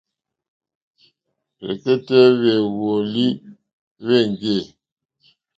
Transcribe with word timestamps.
Rzɛ̀kɛ́tɛ́ 1.67 2.21
hwèwɔ́lì 2.39 3.25
hwéŋɡê. 4.01 4.57